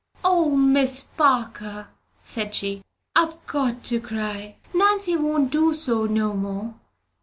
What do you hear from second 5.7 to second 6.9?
so no more.